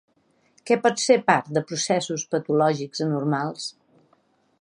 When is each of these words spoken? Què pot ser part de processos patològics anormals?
Què 0.69 0.77
pot 0.85 1.01
ser 1.01 1.17
part 1.27 1.51
de 1.57 1.63
processos 1.71 2.23
patològics 2.31 3.05
anormals? 3.07 3.69